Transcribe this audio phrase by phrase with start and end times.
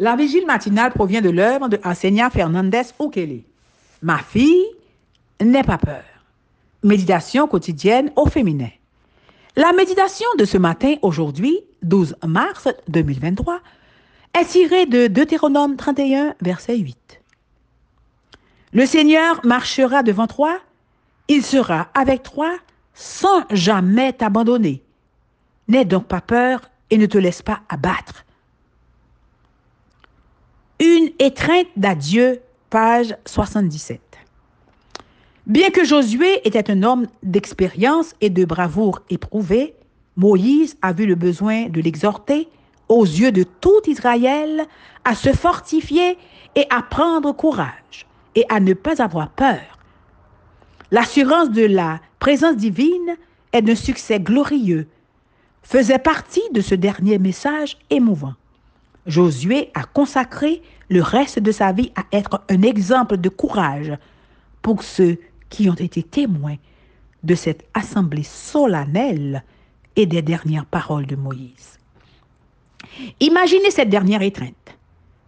[0.00, 3.42] La vigile matinale provient de l'œuvre de Enseignant Fernandez Ukele.
[4.00, 4.64] Ma fille,
[5.42, 6.02] n'aie pas peur.
[6.82, 8.70] Méditation quotidienne au féminin.
[9.56, 13.60] La méditation de ce matin, aujourd'hui, 12 mars 2023,
[14.40, 17.20] est tirée de Deutéronome 31, verset 8.
[18.72, 20.60] Le Seigneur marchera devant toi,
[21.28, 22.56] il sera avec toi
[22.94, 24.82] sans jamais t'abandonner.
[25.68, 28.24] N'aie donc pas peur et ne te laisse pas abattre.
[31.22, 34.00] Étreinte d'adieu, page 77.
[35.46, 39.74] Bien que Josué était un homme d'expérience et de bravoure éprouvé,
[40.16, 42.48] Moïse a vu le besoin de l'exhorter,
[42.88, 44.64] aux yeux de tout Israël,
[45.04, 46.16] à se fortifier
[46.54, 49.78] et à prendre courage et à ne pas avoir peur.
[50.90, 53.14] L'assurance de la présence divine
[53.52, 54.88] et d'un succès glorieux
[55.62, 58.32] faisait partie de ce dernier message émouvant.
[59.10, 63.92] Josué a consacré le reste de sa vie à être un exemple de courage
[64.62, 66.56] pour ceux qui ont été témoins
[67.22, 69.44] de cette assemblée solennelle
[69.96, 71.78] et des dernières paroles de Moïse.
[73.20, 74.54] Imaginez cette dernière étreinte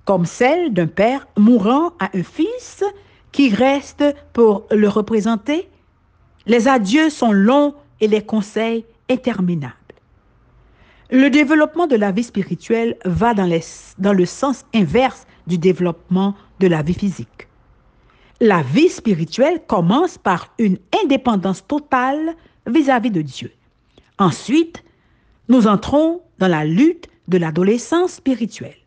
[0.05, 2.85] comme celle d'un père mourant à un fils
[3.31, 5.69] qui reste pour le représenter.
[6.47, 9.75] Les adieux sont longs et les conseils interminables.
[11.15, 13.45] Le développement de la vie spirituelle va dans,
[14.15, 17.49] le sens inverse du développement de la vie physique.
[18.41, 22.35] La vie spirituelle commence par une indépendance totale
[22.67, 23.53] vis-à-vis -vis de Dieu.
[24.19, 24.83] Ensuite,
[25.51, 28.81] nous entrons dans la lutte de l'adolescence spirituelle.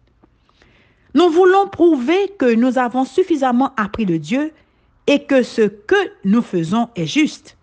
[1.13, 4.51] Nous voulons prouver que nous avons suffisamment appris de Dieu
[5.05, 7.55] et que ce que nous faisons est juste.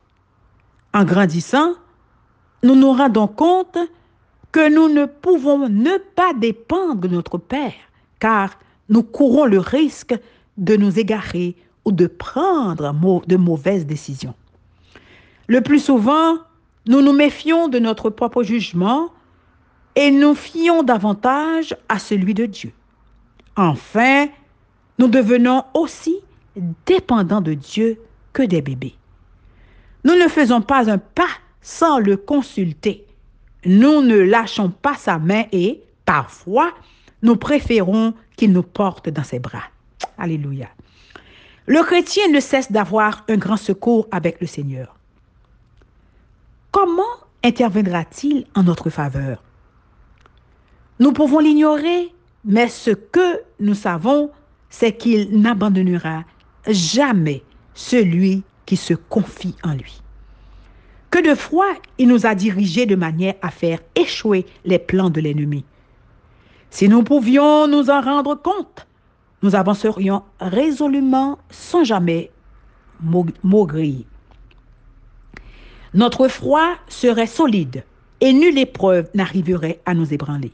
[0.95, 1.75] En grandissant,
[2.63, 3.79] nous nous rendons compte
[4.53, 7.73] que nous ne pouvons ne pas dépendre de notre Père,
[8.21, 8.59] car
[8.91, 10.15] nous courons le risque
[10.59, 12.95] de nous égarer ou de prendre
[13.27, 14.35] de mauvaises décisions.
[15.49, 16.37] Le plus souvent,
[16.87, 19.11] nous nous méfions de notre propre jugement
[19.97, 22.73] et nous fions davantage à celui de Dieu.
[23.57, 24.29] Enfin,
[24.99, 26.17] nous devenons aussi
[26.87, 27.99] dépendants de Dieu
[28.33, 28.95] que des bébés.
[30.05, 31.29] Nous ne faisons pas un pas
[31.61, 33.07] sans le consulter
[33.65, 36.73] nous ne lâchons pas sa main et, parfois,
[37.23, 39.65] nous préférons qu'il nous porte dans ses bras.
[40.19, 40.69] Alléluia.
[41.67, 44.97] Le chrétien ne cesse d'avoir un grand secours avec le Seigneur.
[46.73, 47.03] Comment
[47.45, 49.43] interviendra-t-il en notre faveur?
[50.99, 52.13] Nous pouvons l'ignorer,
[52.45, 54.31] mais ce que nous savons,
[54.71, 56.25] c'est qu'il n'abandonnera
[56.67, 57.43] jamais
[57.75, 60.03] celui qui se confie en lui
[61.13, 65.21] que de fois il nous a dirigés de manière à faire échouer les plans de
[65.21, 65.65] l'ennemi.
[66.71, 68.89] Si nous pouvions nous en rendre compte,
[69.43, 72.31] nous avancerions résolument sans jamais
[73.45, 74.05] maugrir.
[75.93, 77.85] Notre foi serait solide
[78.23, 80.53] et nulle épreuve n'arriverait à nous ébranler.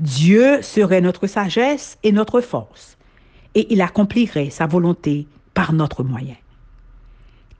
[0.00, 2.96] Dieu serait notre sagesse et notre force,
[3.54, 6.36] et il accomplirait sa volonté par notre moyen.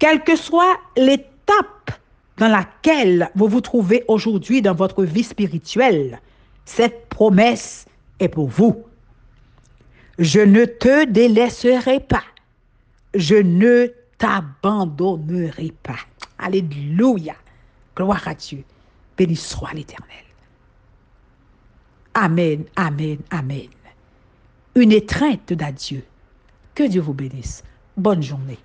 [0.01, 2.00] Quelle que soit l'étape
[2.41, 6.21] dans laquelle vous vous trouvez aujourd'hui dans votre vie spirituelle,
[6.65, 7.85] cette promesse
[8.19, 8.83] est pour vous.
[10.19, 12.25] Je ne te délaisserai pas.
[13.15, 15.99] Je ne t'abandonnerai pas.
[16.39, 17.35] Alléluia.
[17.95, 18.65] Gloire à Dieu.
[19.19, 20.25] Béni soit l'Éternel.
[22.15, 23.69] Amen, amen, amen.
[24.77, 26.03] Une étreinte d'adieu.
[26.75, 27.63] Que Dieu vous bénisse.
[27.99, 28.59] Bonne journée.